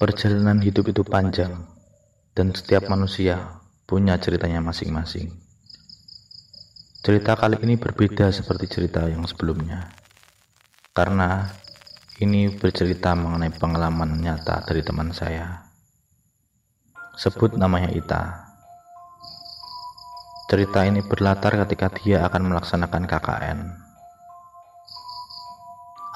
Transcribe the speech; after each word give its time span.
Perjalanan 0.00 0.64
hidup 0.64 0.96
itu 0.96 1.04
panjang, 1.04 1.60
dan 2.32 2.56
setiap 2.56 2.88
manusia 2.88 3.60
punya 3.84 4.16
ceritanya 4.16 4.64
masing-masing. 4.64 5.28
Cerita 7.04 7.36
kali 7.36 7.60
ini 7.60 7.76
berbeda 7.76 8.32
seperti 8.32 8.64
cerita 8.64 9.04
yang 9.04 9.28
sebelumnya, 9.28 9.92
karena 10.96 11.52
ini 12.16 12.48
bercerita 12.48 13.12
mengenai 13.12 13.52
pengalaman 13.52 14.24
nyata 14.24 14.64
dari 14.64 14.80
teman 14.80 15.12
saya. 15.12 15.68
Sebut 17.20 17.60
namanya 17.60 17.92
Ita. 17.92 18.48
Cerita 20.48 20.80
ini 20.88 21.04
berlatar 21.04 21.60
ketika 21.68 21.92
dia 21.92 22.24
akan 22.24 22.48
melaksanakan 22.48 23.04
KKN. 23.04 23.58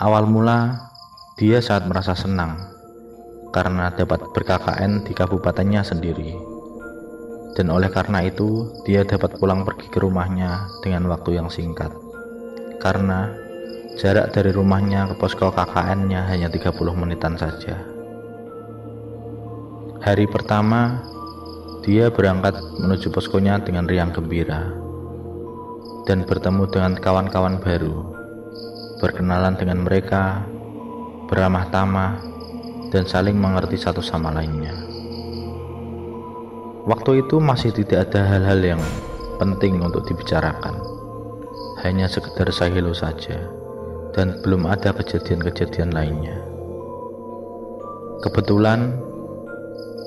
Awal 0.01 0.25
mula, 0.25 0.89
dia 1.37 1.61
saat 1.61 1.85
merasa 1.85 2.17
senang 2.17 2.75
karena 3.55 3.95
dapat 3.95 4.35
ber-KKN 4.35 5.07
di 5.07 5.15
kabupatennya 5.15 5.87
sendiri. 5.87 6.35
Dan 7.55 7.71
oleh 7.71 7.87
karena 7.87 8.27
itu, 8.27 8.75
dia 8.83 9.07
dapat 9.07 9.39
pulang 9.39 9.63
pergi 9.63 9.87
ke 9.87 10.03
rumahnya 10.03 10.67
dengan 10.83 11.07
waktu 11.07 11.39
yang 11.39 11.47
singkat. 11.47 11.95
Karena 12.83 13.31
jarak 13.95 14.35
dari 14.35 14.51
rumahnya 14.51 15.07
ke 15.07 15.15
posko 15.23 15.55
KKN-nya 15.55 16.27
hanya 16.35 16.51
30 16.51 16.75
menitan 16.99 17.39
saja. 17.39 17.79
Hari 20.03 20.27
pertama, 20.27 20.99
dia 21.87 22.11
berangkat 22.11 22.59
menuju 22.83 23.15
poskonya 23.15 23.63
dengan 23.63 23.87
riang 23.87 24.11
gembira 24.11 24.75
dan 26.11 26.27
bertemu 26.27 26.69
dengan 26.69 26.93
kawan-kawan 26.99 27.63
baru, 27.63 28.03
berkenalan 28.99 29.57
dengan 29.57 29.87
mereka, 29.87 30.45
beramah 31.31 31.71
tamah, 31.73 32.34
dan 32.95 33.11
saling 33.11 33.35
mengerti 33.35 33.75
satu 33.75 33.99
sama 33.99 34.31
lainnya. 34.31 34.71
Waktu 36.87 37.27
itu 37.27 37.43
masih 37.43 37.75
tidak 37.75 38.07
ada 38.07 38.23
hal-hal 38.23 38.79
yang 38.79 38.83
penting 39.43 39.83
untuk 39.83 40.07
dibicarakan, 40.07 40.79
hanya 41.83 42.07
sekedar 42.07 42.47
sahilo 42.55 42.95
saja, 42.95 43.51
dan 44.15 44.39
belum 44.47 44.71
ada 44.71 44.95
kejadian-kejadian 44.95 45.91
lainnya. 45.91 46.39
Kebetulan, 48.23 48.95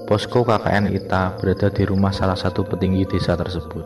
posko 0.07 0.47
KKN 0.47 0.87
Ita 0.95 1.35
berada 1.35 1.67
di 1.67 1.83
rumah 1.83 2.15
salah 2.15 2.39
satu 2.39 2.63
petinggi 2.63 3.03
desa 3.03 3.35
tersebut. 3.35 3.83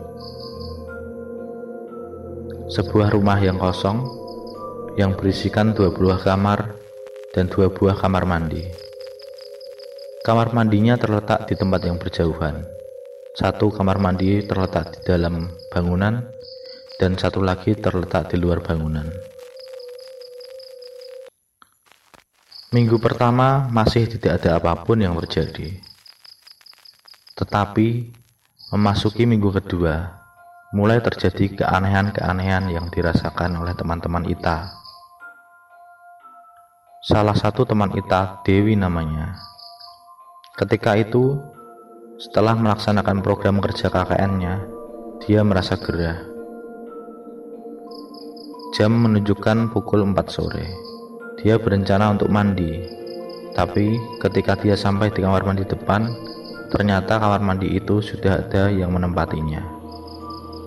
Sebuah 2.70 3.10
rumah 3.10 3.42
yang 3.42 3.58
kosong, 3.58 4.06
yang 4.94 5.18
berisikan 5.18 5.74
dua 5.74 5.90
buah 5.90 6.22
kamar 6.22 6.70
dan 7.34 7.50
dua 7.50 7.66
buah 7.66 7.98
kamar 7.98 8.28
mandi. 8.28 8.91
Kamar 10.22 10.54
mandinya 10.54 10.94
terletak 10.94 11.50
di 11.50 11.58
tempat 11.58 11.82
yang 11.82 11.98
berjauhan. 11.98 12.62
Satu 13.34 13.74
kamar 13.74 13.98
mandi 13.98 14.38
terletak 14.46 14.94
di 14.94 15.00
dalam 15.02 15.50
bangunan, 15.66 16.22
dan 17.02 17.18
satu 17.18 17.42
lagi 17.42 17.74
terletak 17.74 18.30
di 18.30 18.38
luar 18.38 18.62
bangunan. 18.62 19.10
Minggu 22.70 23.02
pertama 23.02 23.66
masih 23.74 24.06
tidak 24.06 24.38
ada 24.38 24.62
apa 24.62 24.86
pun 24.86 25.02
yang 25.02 25.18
terjadi, 25.26 25.82
tetapi 27.34 28.14
memasuki 28.70 29.26
minggu 29.26 29.50
kedua, 29.50 30.22
mulai 30.70 31.02
terjadi 31.02 31.66
keanehan-keanehan 31.66 32.70
yang 32.70 32.86
dirasakan 32.94 33.58
oleh 33.58 33.74
teman-teman 33.74 34.22
Ita. 34.30 34.70
Salah 37.02 37.34
satu 37.34 37.66
teman 37.66 37.90
Ita, 37.98 38.38
Dewi 38.46 38.78
namanya, 38.78 39.50
Ketika 40.52 41.00
itu, 41.00 41.40
setelah 42.20 42.52
melaksanakan 42.52 43.24
program 43.24 43.56
kerja 43.64 43.88
KKN-nya, 43.88 44.60
dia 45.24 45.40
merasa 45.40 45.80
gerah. 45.80 46.20
Jam 48.76 48.92
menunjukkan 49.00 49.72
pukul 49.72 50.04
4 50.04 50.28
sore. 50.28 50.68
Dia 51.40 51.56
berencana 51.56 52.12
untuk 52.12 52.28
mandi, 52.28 52.84
tapi 53.56 53.96
ketika 54.20 54.52
dia 54.60 54.76
sampai 54.76 55.08
di 55.08 55.24
kamar 55.24 55.40
mandi 55.40 55.64
depan, 55.64 56.12
ternyata 56.68 57.16
kamar 57.16 57.40
mandi 57.40 57.72
itu 57.72 58.04
sudah 58.04 58.44
ada 58.44 58.68
yang 58.68 58.92
menempatinya. 58.92 59.64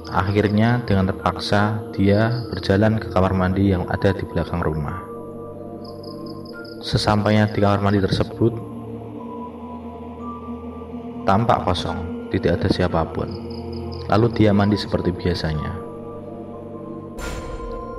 Akhirnya, 0.10 0.82
dengan 0.90 1.14
terpaksa, 1.14 1.94
dia 1.94 2.34
berjalan 2.50 2.98
ke 2.98 3.14
kamar 3.14 3.38
mandi 3.38 3.70
yang 3.70 3.86
ada 3.94 4.18
di 4.18 4.26
belakang 4.26 4.66
rumah. 4.66 4.98
Sesampainya 6.82 7.54
di 7.54 7.62
kamar 7.62 7.86
mandi 7.86 8.02
tersebut, 8.02 8.65
Tampak 11.26 11.66
kosong, 11.66 12.30
tidak 12.30 12.62
ada 12.62 12.70
siapa 12.70 13.02
pun. 13.10 13.26
Lalu 14.06 14.30
dia 14.38 14.54
mandi 14.54 14.78
seperti 14.78 15.10
biasanya. 15.10 15.74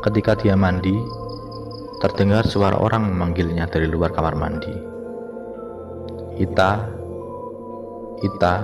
Ketika 0.06 0.38
dia 0.38 0.54
mandi, 0.54 0.94
terdengar 1.98 2.46
suara 2.46 2.78
orang 2.78 3.10
memanggilnya 3.10 3.66
dari 3.66 3.90
luar 3.90 4.14
kamar 4.14 4.38
mandi. 4.38 4.70
Ita, 6.38 6.86
Ita, 8.22 8.54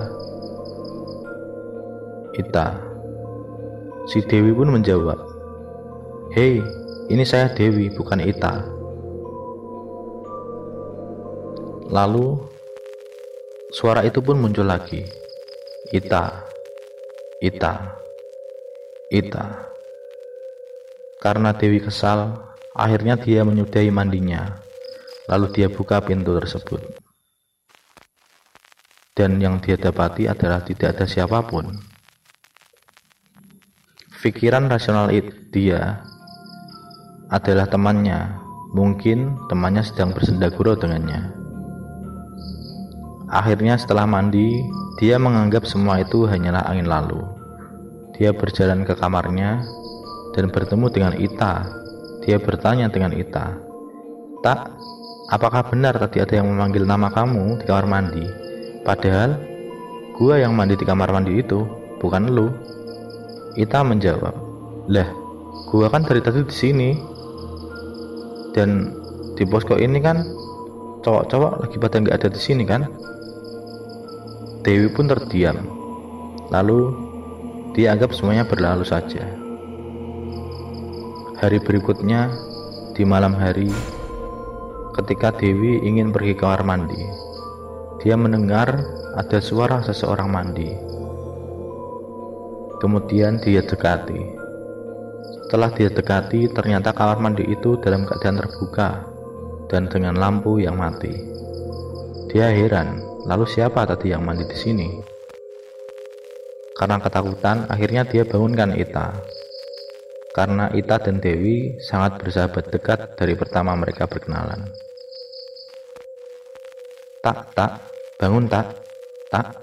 Ita. 2.39 2.67
Si 4.07 4.23
Dewi 4.23 4.55
pun 4.55 4.71
menjawab, 4.71 5.19
Hei, 6.31 6.63
ini 7.11 7.27
saya 7.27 7.51
Dewi, 7.51 7.91
bukan 7.91 8.23
Ita. 8.23 8.63
Lalu 11.91 12.52
Suara 13.73 14.05
itu 14.05 14.21
pun 14.21 14.37
muncul 14.37 14.69
lagi. 14.69 15.01
Ita, 15.89 16.45
Ita, 17.41 17.73
Ita. 19.09 19.45
Karena 21.17 21.57
Dewi 21.57 21.81
kesal, 21.81 22.37
akhirnya 22.77 23.17
dia 23.17 23.41
menyudahi 23.41 23.89
mandinya. 23.89 24.61
Lalu 25.25 25.57
dia 25.57 25.67
buka 25.73 26.05
pintu 26.05 26.37
tersebut. 26.37 26.85
Dan 29.17 29.41
yang 29.41 29.57
dia 29.57 29.73
dapati 29.73 30.29
adalah 30.29 30.61
tidak 30.61 30.93
ada 30.93 31.09
siapa 31.09 31.41
pun. 31.41 31.73
Pikiran 34.21 34.69
rasional 34.69 35.09
dia 35.49 36.05
adalah 37.33 37.65
temannya. 37.65 38.37
Mungkin 38.77 39.49
temannya 39.49 39.81
sedang 39.81 40.13
bersendaguro 40.13 40.77
dengannya. 40.77 41.42
Akhirnya 43.33 43.81
setelah 43.81 44.05
mandi, 44.05 44.61
dia 45.01 45.17
menganggap 45.17 45.65
semua 45.65 46.05
itu 46.05 46.29
hanyalah 46.29 46.69
angin 46.69 46.85
lalu. 46.85 47.17
Dia 48.13 48.29
berjalan 48.29 48.85
ke 48.85 48.93
kamarnya 48.93 49.65
dan 50.37 50.53
bertemu 50.53 50.85
dengan 50.93 51.13
Ita. 51.17 51.65
Dia 52.21 52.37
bertanya 52.37 52.93
dengan 52.93 53.09
Ita, 53.09 53.57
"Tak, 54.45 54.69
apakah 55.33 55.65
benar 55.65 55.97
tadi 55.97 56.21
ada 56.21 56.37
yang 56.37 56.53
memanggil 56.53 56.85
nama 56.85 57.09
kamu 57.09 57.57
di 57.57 57.65
kamar 57.65 57.89
mandi? 57.89 58.21
Padahal 58.85 59.33
gua 60.13 60.37
yang 60.37 60.53
mandi 60.53 60.77
di 60.77 60.85
kamar 60.85 61.09
mandi 61.09 61.41
itu, 61.41 61.65
bukan 61.97 62.29
lu." 62.29 62.53
Ita 63.57 63.81
menjawab, 63.81 64.37
"Lah, 64.93 65.09
gua 65.73 65.89
kan 65.89 66.05
dari 66.05 66.21
tadi 66.21 66.45
di 66.45 66.53
sini. 66.53 66.89
Dan 68.53 68.93
di 69.33 69.41
posko 69.49 69.73
ini 69.73 69.97
kan 69.97 70.21
cowok-cowok 71.01 71.65
lagi 71.65 71.81
pada 71.81 71.97
nggak 71.97 72.13
ada 72.21 72.29
di 72.29 72.37
sini 72.37 72.61
kan?" 72.69 72.85
Dewi 74.63 74.87
pun 74.95 75.11
terdiam. 75.11 75.59
Lalu 76.47 76.95
dianggap 77.75 78.15
semuanya 78.15 78.47
berlalu 78.47 78.87
saja. 78.87 79.27
Hari 81.43 81.59
berikutnya, 81.59 82.31
di 82.95 83.03
malam 83.03 83.35
hari, 83.35 83.67
ketika 84.95 85.35
Dewi 85.35 85.83
ingin 85.83 86.15
pergi 86.15 86.39
ke 86.39 86.47
kamar 86.47 86.63
mandi, 86.63 87.03
dia 87.99 88.15
mendengar 88.15 88.71
ada 89.19 89.43
suara 89.43 89.83
seseorang 89.83 90.31
mandi. 90.31 90.71
Kemudian 92.79 93.43
dia 93.43 93.59
dekati. 93.67 94.39
Setelah 95.43 95.75
dia 95.75 95.91
dekati, 95.91 96.47
ternyata 96.55 96.95
kamar 96.95 97.19
mandi 97.19 97.43
itu 97.51 97.75
dalam 97.83 98.07
keadaan 98.07 98.39
terbuka 98.39 99.03
dan 99.67 99.91
dengan 99.91 100.15
lampu 100.15 100.63
yang 100.63 100.79
mati. 100.79 101.11
Dia 102.31 102.47
heran 102.47 103.12
Lalu 103.23 103.47
siapa 103.47 103.87
tadi 103.87 104.11
yang 104.11 104.27
mandi 104.27 104.43
di 104.43 104.57
sini? 104.59 104.87
Karena 106.75 106.99
ketakutan, 106.99 107.71
akhirnya 107.71 108.03
dia 108.03 108.27
bangunkan 108.27 108.75
Ita. 108.75 109.15
Karena 110.35 110.67
Ita 110.75 110.99
dan 110.99 111.23
Dewi 111.23 111.79
sangat 111.87 112.19
bersahabat 112.19 112.67
dekat 112.67 113.15
dari 113.15 113.39
pertama 113.39 113.79
mereka 113.79 114.11
berkenalan. 114.11 114.67
Tak, 117.23 117.55
tak, 117.55 117.71
bangun 118.19 118.51
tak, 118.51 118.75
tak. 119.31 119.55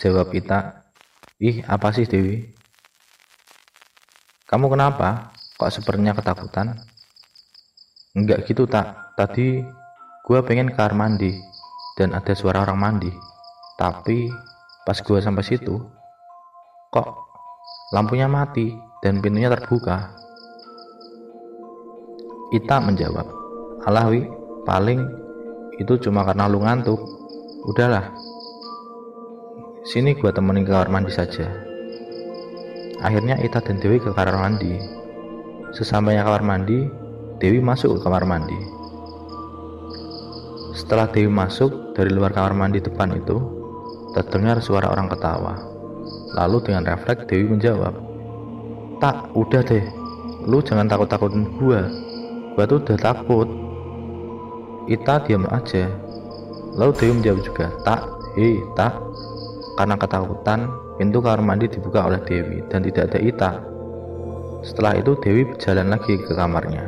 Jawab 0.00 0.32
Ita, 0.32 0.88
ih 1.44 1.60
apa 1.68 1.92
sih 1.92 2.08
Dewi? 2.08 2.40
Kamu 4.48 4.72
kenapa? 4.72 5.36
Kok 5.60 5.68
sepertinya 5.68 6.16
ketakutan? 6.16 6.72
Enggak 8.16 8.48
gitu 8.48 8.64
tak, 8.64 9.12
tadi 9.12 9.60
Gua 10.28 10.44
pengen 10.44 10.68
ke 10.68 10.76
kamar 10.76 10.92
mandi 10.92 11.40
dan 11.98 12.14
ada 12.14 12.30
suara 12.38 12.62
orang 12.62 12.78
mandi. 12.78 13.10
Tapi 13.74 14.30
pas 14.86 15.02
gua 15.02 15.18
sampai 15.18 15.42
situ, 15.42 15.82
kok 16.94 17.08
lampunya 17.90 18.30
mati 18.30 18.70
dan 19.02 19.18
pintunya 19.18 19.50
terbuka. 19.50 20.14
Ita 22.54 22.78
menjawab, 22.80 23.26
Alahwi, 23.84 24.24
paling 24.62 25.02
itu 25.82 25.98
cuma 26.06 26.22
karena 26.22 26.46
lu 26.46 26.62
ngantuk. 26.62 27.02
Udahlah, 27.66 28.14
sini 29.82 30.14
gua 30.14 30.30
temenin 30.30 30.62
ke 30.62 30.70
kamar 30.70 30.88
mandi 30.88 31.10
saja. 31.10 31.50
Akhirnya 33.02 33.38
Ita 33.42 33.58
dan 33.58 33.82
Dewi 33.82 33.98
ke 33.98 34.14
kamar 34.14 34.38
mandi. 34.38 34.78
Sesampainya 35.74 36.24
kamar 36.24 36.46
mandi, 36.46 36.88
Dewi 37.42 37.58
masuk 37.60 37.98
ke 37.98 38.06
kamar 38.06 38.24
mandi. 38.24 38.77
Setelah 40.78 41.10
Dewi 41.10 41.26
masuk 41.26 41.90
dari 41.98 42.14
luar 42.14 42.30
kamar 42.30 42.54
mandi 42.54 42.78
depan 42.78 43.10
itu, 43.10 43.34
terdengar 44.14 44.62
suara 44.62 44.86
orang 44.86 45.10
ketawa. 45.10 45.58
Lalu 46.38 46.70
dengan 46.70 46.86
refleks 46.86 47.26
Dewi 47.26 47.50
menjawab, 47.50 47.98
Tak, 49.02 49.34
udah 49.34 49.58
deh, 49.66 49.82
lu 50.46 50.62
jangan 50.62 50.86
takut-takutin 50.86 51.50
gua. 51.58 51.82
Gua 52.54 52.62
tuh 52.70 52.78
udah 52.78 52.94
takut. 52.94 53.50
Ita 54.86 55.26
diam 55.26 55.50
aja. 55.50 55.90
Lalu 56.78 56.92
Dewi 56.94 57.12
menjawab 57.18 57.40
juga, 57.42 57.66
Tak, 57.82 58.00
hei, 58.38 58.62
tak. 58.78 58.94
Karena 59.74 59.98
ketakutan, 59.98 60.70
pintu 60.94 61.18
kamar 61.18 61.42
mandi 61.42 61.66
dibuka 61.66 62.06
oleh 62.06 62.22
Dewi 62.22 62.62
dan 62.70 62.86
tidak 62.86 63.10
ada 63.10 63.18
Ita. 63.18 63.52
Setelah 64.62 64.94
itu 64.94 65.18
Dewi 65.26 65.42
berjalan 65.42 65.90
lagi 65.90 66.22
ke 66.22 66.38
kamarnya. 66.38 66.86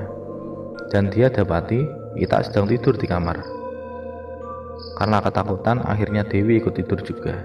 Dan 0.95 1.11
dia 1.11 1.27
dapati 1.27 1.83
Ita 2.15 2.47
sedang 2.47 2.71
tidur 2.71 2.95
di 2.95 3.11
kamar. 3.11 3.60
Karena 5.01 5.21
ketakutan, 5.25 5.81
akhirnya 5.85 6.25
Dewi 6.25 6.61
ikut 6.61 6.77
tidur 6.77 7.01
juga. 7.01 7.41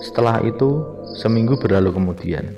Setelah 0.00 0.40
itu, 0.46 0.82
seminggu 1.18 1.58
berlalu 1.60 1.94
kemudian. 1.94 2.56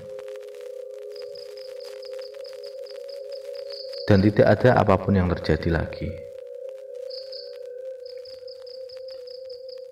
Dan 4.06 4.18
tidak 4.20 4.46
ada 4.58 4.76
apa 4.82 4.94
pun 5.00 5.16
yang 5.16 5.30
terjadi 5.32 5.72
lagi. 5.72 6.10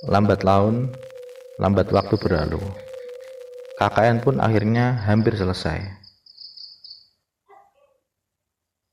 Lambat 0.08 0.44
laun, 0.44 0.92
lambat 1.60 1.92
waktu 1.92 2.16
berlalu. 2.16 2.60
KKN 3.80 4.24
pun 4.24 4.40
akhirnya 4.40 4.96
hampir 5.08 5.36
selesai. 5.36 5.99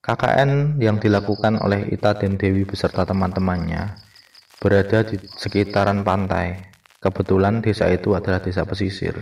KKN 0.08 0.80
yang 0.80 1.04
dilakukan 1.04 1.60
oleh 1.60 1.92
Ita 1.92 2.16
dan 2.16 2.40
Dewi 2.40 2.64
beserta 2.64 3.04
teman-temannya 3.04 4.00
berada 4.64 5.04
di 5.04 5.20
sekitaran 5.20 6.08
pantai. 6.08 6.64
Kebetulan 7.04 7.60
desa 7.60 7.92
itu 7.92 8.16
adalah 8.16 8.40
desa 8.40 8.64
pesisir. 8.64 9.20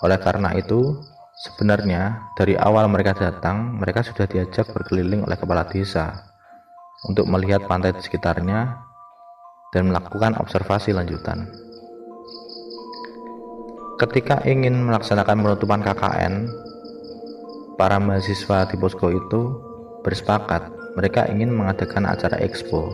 Oleh 0.00 0.16
karena 0.24 0.56
itu, 0.56 1.04
sebenarnya 1.44 2.32
dari 2.32 2.56
awal 2.56 2.88
mereka 2.88 3.12
datang, 3.12 3.76
mereka 3.76 4.00
sudah 4.00 4.24
diajak 4.24 4.72
berkeliling 4.72 5.28
oleh 5.28 5.36
kepala 5.36 5.68
desa 5.68 6.32
untuk 7.04 7.28
melihat 7.28 7.68
pantai 7.68 7.92
di 7.92 8.00
sekitarnya 8.00 8.72
dan 9.76 9.92
melakukan 9.92 10.32
observasi 10.40 10.96
lanjutan. 10.96 11.44
Ketika 14.00 14.48
ingin 14.48 14.80
melaksanakan 14.80 15.44
penutupan 15.44 15.84
KKN, 15.84 16.48
para 17.80 17.96
mahasiswa 17.96 18.68
di 18.68 18.76
posko 18.76 19.08
itu 19.08 19.40
bersepakat 20.04 20.68
mereka 20.98 21.24
ingin 21.28 21.48
mengadakan 21.52 22.04
acara 22.04 22.36
expo. 22.42 22.92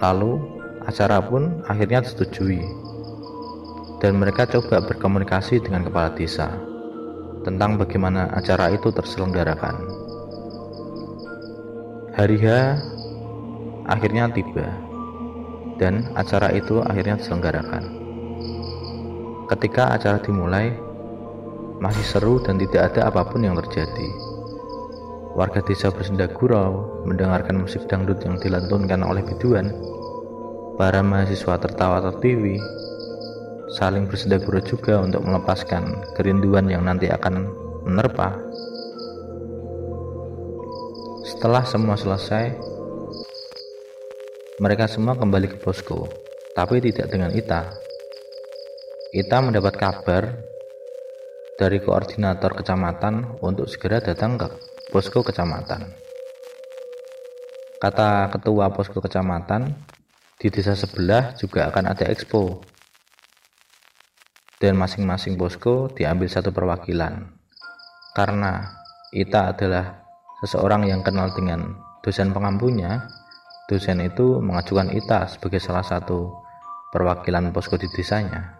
Lalu, 0.00 0.40
acara 0.84 1.20
pun 1.20 1.60
akhirnya 1.68 2.04
disetujui. 2.04 2.64
Dan 4.00 4.16
mereka 4.16 4.48
coba 4.48 4.80
berkomunikasi 4.80 5.60
dengan 5.60 5.84
kepala 5.84 6.16
desa 6.16 6.56
tentang 7.44 7.76
bagaimana 7.76 8.32
acara 8.32 8.72
itu 8.72 8.88
terselenggarakan. 8.88 9.76
Hari 12.16 12.36
H 12.40 12.46
akhirnya 13.88 14.32
tiba 14.32 14.68
dan 15.80 16.12
acara 16.16 16.52
itu 16.52 16.84
akhirnya 16.84 17.16
diselenggarakan. 17.16 17.84
Ketika 19.48 19.96
acara 19.96 20.20
dimulai, 20.20 20.72
masih 21.80 22.04
seru 22.04 22.36
dan 22.44 22.60
tidak 22.60 22.92
ada 22.92 23.08
apa 23.08 23.24
pun 23.24 23.40
yang 23.40 23.56
terjadi. 23.56 24.08
Warga 25.32 25.64
desa 25.64 25.88
bersenda 25.88 26.28
gurau 26.28 27.02
mendengarkan 27.08 27.64
musik 27.64 27.88
dangdut 27.88 28.20
yang 28.20 28.36
dilantunkan 28.36 29.00
oleh 29.00 29.24
biduan. 29.24 29.72
Para 30.76 31.00
mahasiswa 31.00 31.56
tertawa 31.56 32.04
tertiwi, 32.04 32.60
saling 33.80 34.04
bersenda 34.04 34.36
gurau 34.36 34.60
juga 34.60 35.00
untuk 35.00 35.24
melepaskan 35.24 36.04
kerinduan 36.20 36.68
yang 36.68 36.84
nanti 36.84 37.08
akan 37.08 37.48
menerpa. 37.88 38.36
Setelah 41.24 41.64
semua 41.64 41.96
selesai, 41.96 42.52
mereka 44.60 44.84
semua 44.84 45.16
kembali 45.16 45.56
ke 45.56 45.56
posko, 45.64 46.04
tapi 46.52 46.84
tidak 46.84 47.08
dengan 47.08 47.32
Ita. 47.32 47.72
Ita 49.16 49.38
mendapat 49.40 49.74
kabar 49.80 50.50
dari 51.60 51.76
koordinator 51.76 52.56
kecamatan 52.56 53.36
untuk 53.44 53.68
segera 53.68 54.00
datang 54.00 54.40
ke 54.40 54.48
posko 54.88 55.20
kecamatan. 55.20 55.92
Kata 57.76 58.32
ketua 58.32 58.72
posko 58.72 59.04
kecamatan, 59.04 59.68
di 60.40 60.48
desa 60.48 60.72
sebelah 60.72 61.36
juga 61.36 61.68
akan 61.68 61.92
ada 61.92 62.08
expo. 62.08 62.64
Dan 64.56 64.80
masing-masing 64.80 65.36
posko 65.36 65.92
diambil 65.92 66.32
satu 66.32 66.48
perwakilan. 66.48 67.28
Karena 68.16 68.80
Ita 69.12 69.52
adalah 69.52 70.00
seseorang 70.40 70.88
yang 70.88 71.04
kenal 71.04 71.28
dengan 71.36 71.76
dosen 72.00 72.32
pengampunya, 72.32 73.04
dosen 73.68 74.00
itu 74.00 74.40
mengajukan 74.40 74.96
Ita 74.96 75.28
sebagai 75.28 75.60
salah 75.60 75.84
satu 75.84 76.40
perwakilan 76.88 77.52
posko 77.52 77.76
di 77.76 77.88
desanya 77.92 78.59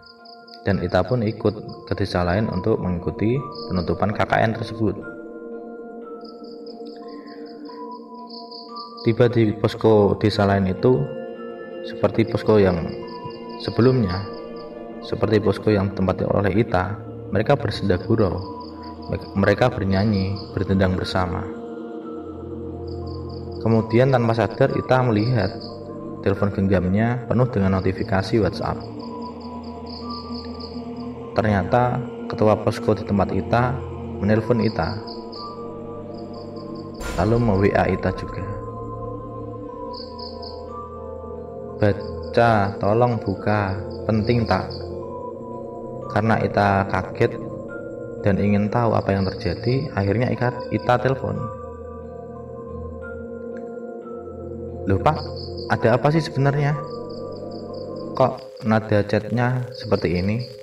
dan 0.68 0.80
Ita 0.84 1.00
pun 1.00 1.24
ikut 1.24 1.86
ke 1.88 1.92
desa 1.96 2.20
lain 2.20 2.48
untuk 2.52 2.76
mengikuti 2.76 3.40
penutupan 3.72 4.12
KKN 4.12 4.52
tersebut. 4.56 4.96
Tiba 9.00 9.32
di 9.32 9.56
posko 9.56 10.20
desa 10.20 10.44
lain 10.44 10.68
itu 10.68 11.00
seperti 11.88 12.28
posko 12.28 12.61
yang 12.61 12.85
sebelumnya, 13.64 14.20
seperti 15.00 15.40
posko 15.40 15.73
yang 15.73 15.96
tempatnya 15.96 16.28
oleh 16.28 16.52
Ita, 16.52 17.00
mereka 17.32 17.56
bersenda 17.56 17.96
gurau, 17.96 18.37
mereka 19.32 19.73
bernyanyi, 19.73 20.37
bertendang 20.52 21.00
bersama. 21.00 21.40
Kemudian 23.64 24.12
tanpa 24.12 24.37
sadar 24.37 24.68
Ita 24.76 25.00
melihat 25.08 25.49
telepon 26.20 26.52
genggamnya 26.52 27.25
penuh 27.25 27.49
dengan 27.49 27.80
notifikasi 27.80 28.37
WhatsApp. 28.37 29.00
Ternyata 31.34 32.02
ketua 32.26 32.58
posko 32.58 32.94
di 32.94 33.06
tempat 33.06 33.30
Ita 33.30 33.75
menelpon 34.20 34.60
Ita. 34.60 34.99
Lalu 37.18 37.37
me-WA 37.38 37.84
Ita 37.90 38.10
juga. 38.14 38.44
Baca, 41.80 42.52
tolong 42.76 43.16
buka, 43.25 43.78
penting 44.04 44.44
tak? 44.44 44.68
Karena 46.12 46.37
Ita 46.44 46.84
kaget 46.92 47.32
dan 48.20 48.37
ingin 48.37 48.68
tahu 48.68 48.92
apa 48.92 49.16
yang 49.16 49.25
terjadi, 49.25 49.88
akhirnya 49.96 50.28
Ita, 50.28 50.52
Ita 50.68 51.00
telepon. 51.00 51.40
Loh 54.84 55.00
pak, 55.00 55.16
ada 55.72 55.96
apa 55.96 56.12
sih 56.12 56.20
sebenarnya? 56.20 56.76
Kok 58.18 58.64
nada 58.68 59.00
chatnya 59.06 59.64
seperti 59.72 60.20
ini? 60.20 60.60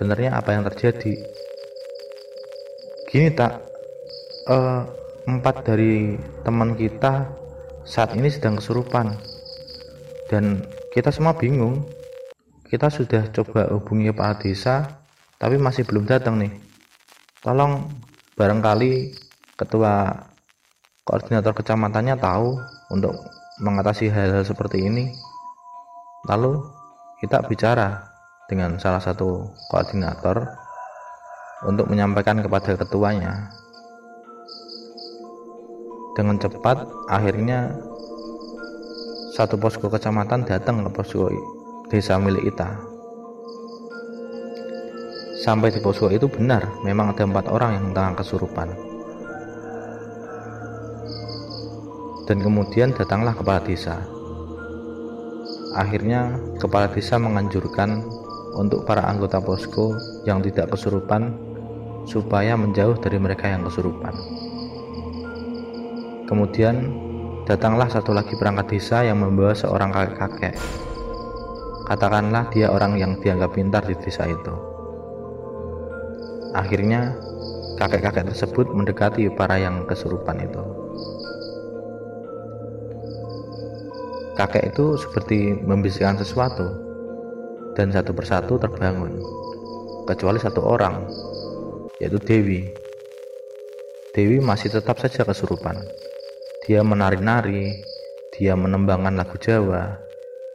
Sebenarnya 0.00 0.32
apa 0.32 0.56
yang 0.56 0.64
terjadi? 0.64 1.12
Gini 3.04 3.28
tak 3.36 3.60
uh, 4.48 4.88
empat 5.28 5.60
dari 5.68 6.16
teman 6.40 6.72
kita 6.72 7.28
saat 7.84 8.16
ini 8.16 8.32
sedang 8.32 8.56
kesurupan. 8.56 9.12
Dan 10.32 10.64
kita 10.96 11.12
semua 11.12 11.36
bingung. 11.36 11.84
Kita 12.64 12.88
sudah 12.88 13.28
coba 13.28 13.68
hubungi 13.76 14.08
kepala 14.08 14.40
desa 14.40 15.04
tapi 15.36 15.60
masih 15.60 15.84
belum 15.84 16.08
datang 16.08 16.40
nih. 16.40 16.54
Tolong 17.44 17.84
barangkali 18.40 19.12
ketua 19.60 20.16
koordinator 21.04 21.52
kecamatannya 21.52 22.16
tahu 22.16 22.56
untuk 22.88 23.20
mengatasi 23.60 24.08
hal-hal 24.08 24.48
seperti 24.48 24.80
ini. 24.80 25.12
Lalu 26.30 26.62
kita 27.20 27.44
bicara 27.44 28.09
dengan 28.50 28.74
salah 28.82 28.98
satu 28.98 29.54
koordinator 29.70 30.42
untuk 31.62 31.86
menyampaikan 31.86 32.42
kepada 32.42 32.74
ketuanya. 32.74 33.46
Dengan 36.18 36.34
cepat, 36.42 36.82
akhirnya 37.06 37.70
satu 39.38 39.54
posko 39.54 39.86
kecamatan 39.86 40.42
datang 40.42 40.82
ke 40.82 40.90
posko 40.90 41.30
desa 41.86 42.18
milik 42.18 42.50
Ita. 42.50 42.74
Sampai 45.40 45.70
di 45.70 45.78
posko 45.78 46.10
itu 46.10 46.26
benar, 46.26 46.66
memang 46.82 47.14
ada 47.14 47.22
empat 47.22 47.46
orang 47.48 47.78
yang 47.78 47.86
tengah 47.94 48.18
kesurupan. 48.18 48.68
Dan 52.26 52.42
kemudian 52.42 52.92
datanglah 52.92 53.32
kepala 53.32 53.62
desa. 53.62 53.96
Akhirnya, 55.78 56.34
kepala 56.60 56.90
desa 56.92 57.16
menganjurkan 57.16 58.19
untuk 58.56 58.86
para 58.88 59.06
anggota 59.06 59.38
posko 59.38 59.94
yang 60.26 60.42
tidak 60.42 60.72
kesurupan 60.74 61.34
supaya 62.06 62.56
menjauh 62.58 62.98
dari 62.98 63.20
mereka 63.20 63.46
yang 63.50 63.62
kesurupan. 63.66 64.14
Kemudian 66.26 67.10
Datanglah 67.50 67.90
satu 67.90 68.14
lagi 68.14 68.38
perangkat 68.38 68.78
desa 68.78 69.02
yang 69.02 69.26
membawa 69.26 69.50
seorang 69.50 69.90
kakek-kakek. 69.90 70.54
Katakanlah 71.90 72.46
dia 72.54 72.70
orang 72.70 72.94
yang 72.94 73.18
dianggap 73.18 73.58
pintar 73.58 73.82
di 73.82 73.98
desa 73.98 74.30
itu. 74.30 74.54
Akhirnya, 76.54 77.18
kakek-kakek 77.74 78.30
tersebut 78.30 78.70
mendekati 78.70 79.26
para 79.34 79.58
yang 79.58 79.82
kesurupan 79.82 80.38
itu. 80.46 80.62
Kakek 84.38 84.70
itu 84.70 84.94
seperti 84.94 85.50
membisikkan 85.58 86.22
sesuatu, 86.22 86.70
dan 87.80 87.88
satu 87.96 88.12
persatu 88.12 88.60
terbangun, 88.60 89.16
kecuali 90.04 90.36
satu 90.36 90.60
orang, 90.68 91.00
yaitu 91.96 92.20
Dewi. 92.20 92.68
Dewi 94.12 94.36
masih 94.36 94.68
tetap 94.68 95.00
saja 95.00 95.24
kesurupan. 95.24 95.80
Dia 96.68 96.84
menari-nari, 96.84 97.72
dia 98.36 98.52
menembangkan 98.52 99.16
lagu 99.16 99.40
Jawa, 99.40 99.96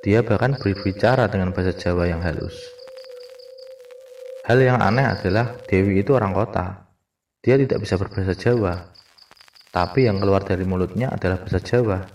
dia 0.05 0.21
bahkan 0.21 0.53
berbicara 0.53 1.25
dengan 1.25 1.49
bahasa 1.49 1.73
Jawa 1.73 2.05
yang 2.05 2.21
halus. 2.21 2.61
Hal 4.45 4.61
yang 4.61 4.77
aneh 4.77 5.09
adalah 5.09 5.57
Dewi 5.65 6.05
itu 6.05 6.13
orang 6.13 6.29
kota. 6.29 6.93
Dia 7.41 7.57
tidak 7.57 7.81
bisa 7.81 7.97
berbahasa 7.97 8.37
Jawa, 8.37 8.85
tapi 9.73 10.05
yang 10.05 10.21
keluar 10.21 10.45
dari 10.45 10.61
mulutnya 10.61 11.09
adalah 11.09 11.41
bahasa 11.41 11.57
Jawa, 11.57 12.05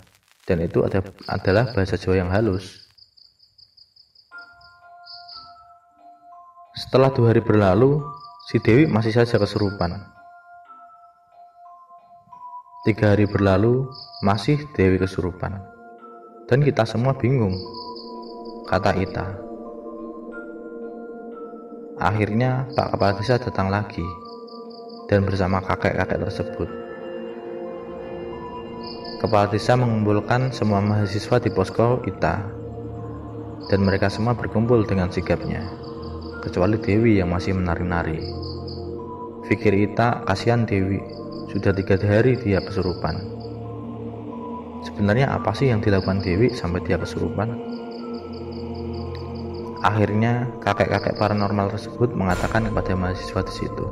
dan 0.47 0.63
itu 0.63 0.87
adalah 1.27 1.67
bahasa 1.75 1.99
Jawa 1.99 2.15
yang 2.15 2.31
halus. 2.31 2.90
Setelah 6.91 7.15
dua 7.15 7.31
hari 7.31 7.39
berlalu, 7.39 8.03
si 8.51 8.59
Dewi 8.59 8.83
masih 8.83 9.15
saja 9.15 9.39
kesurupan. 9.39 9.95
Tiga 12.83 13.15
hari 13.15 13.31
berlalu, 13.31 13.87
masih 14.27 14.59
Dewi 14.75 14.99
kesurupan. 14.99 15.55
Dan 16.51 16.59
kita 16.59 16.83
semua 16.83 17.15
bingung, 17.15 17.55
kata 18.67 18.91
Ita. 18.99 19.23
Akhirnya 21.95 22.67
Pak 22.75 22.91
Kepala 22.91 23.15
Desa 23.15 23.39
datang 23.39 23.71
lagi 23.71 24.03
dan 25.07 25.23
bersama 25.23 25.63
kakek-kakek 25.63 26.27
tersebut. 26.27 26.67
Kepala 29.23 29.47
Desa 29.47 29.79
mengumpulkan 29.79 30.51
semua 30.51 30.83
mahasiswa 30.83 31.39
di 31.39 31.55
posko 31.55 32.03
Ita 32.03 32.35
dan 33.71 33.79
mereka 33.79 34.11
semua 34.11 34.35
berkumpul 34.35 34.83
dengan 34.83 35.07
sigapnya, 35.07 35.63
kecuali 36.41 36.81
Dewi 36.81 37.21
yang 37.21 37.29
masih 37.29 37.53
menari-nari. 37.53 38.17
Pikir 39.45 39.71
Ita, 39.77 40.25
kasihan 40.25 40.65
Dewi, 40.65 40.97
sudah 41.53 41.71
tiga 41.71 41.95
hari 42.01 42.39
dia 42.41 42.57
kesurupan. 42.59 43.21
Sebenarnya 44.81 45.29
apa 45.29 45.53
sih 45.53 45.69
yang 45.69 45.79
dilakukan 45.79 46.25
Dewi 46.25 46.49
sampai 46.51 46.81
dia 46.81 46.97
kesurupan? 46.97 47.53
Akhirnya 49.85 50.49
kakek-kakek 50.65 51.17
paranormal 51.21 51.73
tersebut 51.77 52.13
mengatakan 52.17 52.69
kepada 52.69 52.93
mahasiswa 52.97 53.41
di 53.45 53.53
situ, 53.53 53.85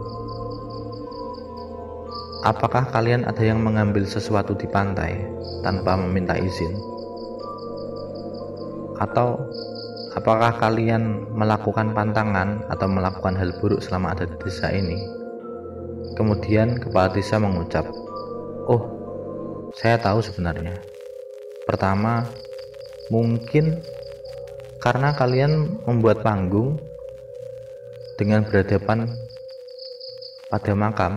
Apakah 2.40 2.88
kalian 2.88 3.28
ada 3.28 3.44
yang 3.44 3.60
mengambil 3.60 4.08
sesuatu 4.08 4.56
di 4.56 4.64
pantai 4.64 5.28
tanpa 5.60 6.00
meminta 6.00 6.40
izin? 6.40 6.72
Atau 8.96 9.44
apakah 10.18 10.58
kalian 10.58 11.30
melakukan 11.34 11.94
pantangan 11.94 12.66
atau 12.72 12.88
melakukan 12.90 13.36
hal 13.38 13.54
buruk 13.62 13.84
selama 13.84 14.16
ada 14.16 14.26
di 14.26 14.38
desa 14.42 14.74
ini? 14.74 14.98
Kemudian 16.18 16.82
kepala 16.82 17.14
desa 17.14 17.38
mengucap, 17.38 17.86
"Oh, 18.66 19.00
saya 19.78 20.02
tahu 20.02 20.20
sebenarnya. 20.26 20.74
Pertama, 21.70 22.26
mungkin 23.14 23.78
karena 24.82 25.14
kalian 25.14 25.84
membuat 25.86 26.26
panggung 26.26 26.82
dengan 28.18 28.42
berhadapan 28.48 29.06
pada 30.50 30.74
makam 30.74 31.14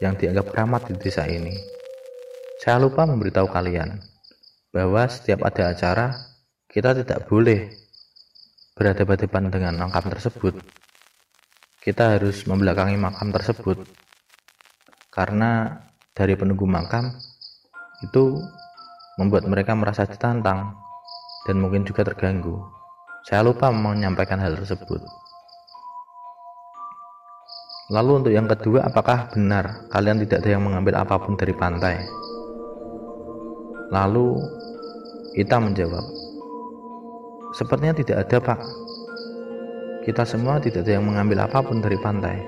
yang 0.00 0.16
dianggap 0.16 0.48
keramat 0.50 0.82
di 0.88 0.94
desa 0.96 1.28
ini. 1.28 1.54
Saya 2.58 2.80
lupa 2.80 3.04
memberitahu 3.04 3.50
kalian 3.50 4.00
bahwa 4.72 5.04
setiap 5.10 5.44
ada 5.44 5.76
acara, 5.76 6.16
kita 6.70 6.96
tidak 6.96 7.28
boleh 7.28 7.81
berhadapan-hadapan 8.78 9.44
dengan 9.52 9.74
makam 9.86 10.08
tersebut 10.12 10.54
kita 11.82 12.14
harus 12.18 12.46
membelakangi 12.46 12.94
makam 12.94 13.34
tersebut 13.34 13.82
karena 15.12 15.82
dari 16.14 16.36
penunggu 16.36 16.64
makam 16.64 17.12
itu 18.04 18.40
membuat 19.20 19.44
mereka 19.44 19.76
merasa 19.76 20.08
ditantang 20.08 20.72
dan 21.46 21.56
mungkin 21.58 21.82
juga 21.82 22.06
terganggu. 22.06 22.58
Saya 23.22 23.46
lupa 23.46 23.70
menyampaikan 23.70 24.38
hal 24.42 24.58
tersebut. 24.58 24.98
Lalu 27.92 28.10
untuk 28.24 28.32
yang 28.32 28.48
kedua, 28.48 28.88
apakah 28.88 29.30
benar 29.30 29.86
kalian 29.92 30.22
tidak 30.24 30.42
ada 30.42 30.50
yang 30.58 30.64
mengambil 30.64 30.96
apa 30.96 31.20
pun 31.20 31.36
dari 31.36 31.52
pantai? 31.52 32.02
Lalu 33.92 34.40
Ita 35.32 35.56
menjawab, 35.56 36.04
Sepertinya 37.52 37.92
tidak 37.92 38.16
ada 38.28 38.36
pak, 38.40 38.60
kita 40.02 40.26
semua 40.26 40.58
tidak 40.58 40.82
ada 40.82 40.98
yang 40.98 41.06
mengambil 41.06 41.46
apa 41.46 41.62
pun 41.62 41.78
dari 41.78 42.00
pantai. 42.00 42.40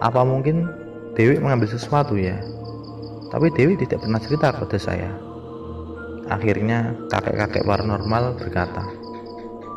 Apa 0.00 0.24
mungkin 0.24 0.70
Dewi 1.18 1.36
mengambil 1.38 1.68
sesuatu 1.68 2.14
ya? 2.16 2.38
Tapi 3.34 3.50
Dewi 3.52 3.74
tidak 3.74 4.02
pernah 4.02 4.22
cerita 4.22 4.54
kepada 4.54 4.78
saya. 4.78 5.10
Akhirnya 6.30 6.96
kakek-kakek 7.12 7.66
paranormal 7.68 8.40
berkata, 8.40 8.88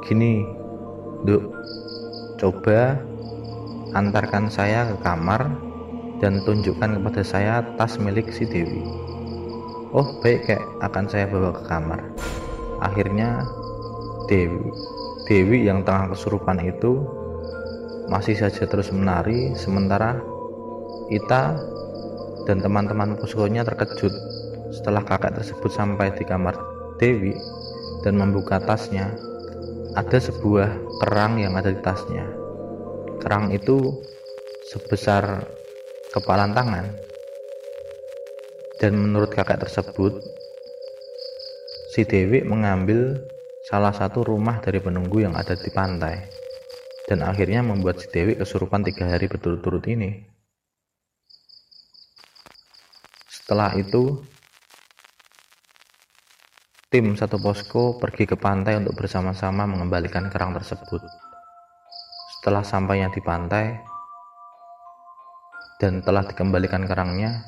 Gini, 0.07 0.45
Duk, 1.27 1.43
coba 2.39 3.01
antarkan 3.97 4.47
saya 4.47 4.87
ke 4.93 4.95
kamar 5.01 5.51
dan 6.23 6.39
tunjukkan 6.45 7.01
kepada 7.01 7.21
saya 7.25 7.65
tas 7.75 7.97
milik 7.99 8.29
si 8.31 8.45
Dewi. 8.45 8.85
Oh 9.91 10.21
baik 10.23 10.47
kek, 10.47 10.61
akan 10.85 11.09
saya 11.09 11.25
bawa 11.27 11.51
ke 11.57 11.63
kamar. 11.65 12.01
Akhirnya 12.79 13.43
Dewi 14.27 14.71
Dewi 15.27 15.67
yang 15.67 15.83
tengah 15.83 16.11
kesurupan 16.15 16.59
itu 16.63 17.03
masih 18.07 18.39
saja 18.39 18.63
terus 18.63 18.91
menari 18.95 19.51
sementara 19.59 20.23
Ita 21.07 21.55
dan 22.47 22.63
teman-teman 22.63 23.19
poskonya 23.19 23.63
terkejut 23.67 24.11
setelah 24.71 25.03
kakak 25.03 25.39
tersebut 25.39 25.71
sampai 25.71 26.11
di 26.15 26.23
kamar 26.23 26.55
Dewi 26.99 27.35
dan 28.03 28.19
membuka 28.19 28.59
tasnya. 28.59 29.11
Ada 29.95 30.31
sebuah 30.31 30.99
kerang 31.03 31.41
yang 31.41 31.55
ada 31.57 31.71
di 31.73 31.81
tasnya. 31.81 32.27
Kerang 33.23 33.51
itu 33.55 34.03
sebesar 34.69 35.47
kepalan 36.11 36.53
tangan. 36.53 36.85
Dan 38.77 38.93
menurut 38.93 39.33
kakak 39.33 39.63
tersebut 39.65 40.21
si 41.95 42.05
Dewi 42.05 42.45
mengambil 42.45 43.17
salah 43.67 43.91
satu 43.91 44.23
rumah 44.23 44.63
dari 44.63 44.79
penunggu 44.79 45.27
yang 45.27 45.35
ada 45.35 45.51
di 45.51 45.67
pantai 45.75 46.23
dan 47.11 47.19
akhirnya 47.19 47.59
membuat 47.59 47.99
si 47.99 48.07
Dewi 48.07 48.39
kesurupan 48.39 48.79
tiga 48.87 49.11
hari 49.11 49.27
berturut-turut 49.27 49.83
ini. 49.91 50.23
Setelah 53.27 53.75
itu, 53.75 54.23
tim 56.87 57.19
satu 57.19 57.35
posko 57.43 57.99
pergi 57.99 58.23
ke 58.23 58.39
pantai 58.39 58.79
untuk 58.79 58.95
bersama-sama 59.03 59.67
mengembalikan 59.67 60.31
kerang 60.31 60.55
tersebut. 60.55 61.03
Setelah 62.39 62.63
sampainya 62.63 63.11
di 63.11 63.19
pantai 63.19 63.83
dan 65.83 65.99
telah 66.07 66.23
dikembalikan 66.23 66.87
kerangnya, 66.87 67.43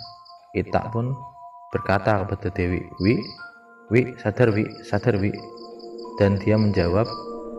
Itak 0.52 0.92
pun 0.92 1.16
berkata 1.72 2.28
kepada 2.28 2.52
Dewi, 2.52 2.84
Wi, 3.00 3.16
Wi, 3.92 4.02
sadar 4.20 4.50
Wi, 4.50 4.66
sadar 4.82 5.16
Wi, 5.22 5.30
dan 6.20 6.36
dia 6.36 6.60
menjawab, 6.60 7.08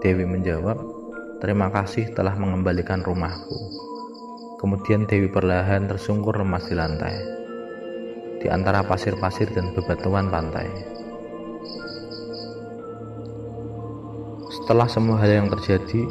Dewi 0.05 0.29
menjawab, 0.29 0.77
terima 1.41 1.73
kasih 1.73 2.13
telah 2.13 2.37
mengembalikan 2.37 3.01
rumahku. 3.01 3.57
Kemudian 4.61 5.09
Dewi 5.09 5.33
perlahan 5.33 5.89
tersungkur 5.89 6.37
lemas 6.37 6.69
di 6.69 6.77
lantai. 6.77 7.17
di 8.41 8.49
antara 8.49 8.81
pasir-pasir 8.81 9.53
dan 9.53 9.77
bebatuan 9.77 10.33
pantai. 10.33 10.65
Setelah 14.49 14.89
semua 14.89 15.21
hal 15.21 15.45
yang 15.45 15.49
terjadi, 15.53 16.09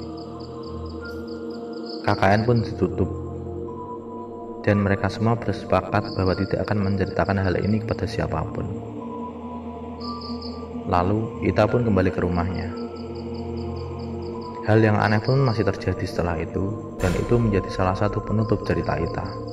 KKN 2.06 2.46
pun 2.46 2.62
ditutup 2.62 3.10
dan 4.62 4.78
mereka 4.86 5.10
semua 5.10 5.42
bersepakat 5.42 6.06
bahwa 6.14 6.38
tidak 6.38 6.70
akan 6.70 6.86
menceritakan 6.86 7.42
hal 7.42 7.58
ini 7.58 7.82
kepada 7.82 8.06
siapa 8.06 8.46
pun. 8.54 8.89
Lalu 10.90 11.46
Ita 11.46 11.70
pun 11.70 11.86
kembali 11.86 12.10
ke 12.10 12.20
rumahnya. 12.26 12.74
Hal 14.66 14.82
yang 14.82 14.98
aneh 14.98 15.22
pun 15.22 15.38
masih 15.38 15.66
terjadi 15.66 16.02
setelah 16.02 16.42
itu, 16.42 16.98
dan 16.98 17.14
itu 17.14 17.38
menjadi 17.38 17.70
salah 17.70 17.94
satu 17.94 18.26
penutup 18.26 18.66
cerita 18.66 18.98
Ita. 18.98 19.49